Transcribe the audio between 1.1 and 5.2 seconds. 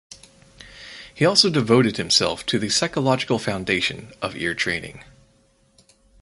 He also devoted himself to the psychological foundation of ear training.